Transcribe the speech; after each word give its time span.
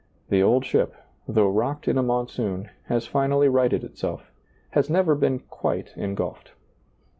The 0.29 0.41
old 0.41 0.65
ship, 0.65 0.95
though 1.27 1.47
rocked 1.51 1.87
in 1.87 1.95
a 1.95 2.01
monsoon, 2.01 2.71
has 2.85 3.05
finally 3.05 3.47
righted 3.47 3.83
itself, 3.83 4.31
has 4.71 4.89
never 4.89 5.13
been 5.13 5.37
quite 5.37 5.93
engulfed. 5.95 6.53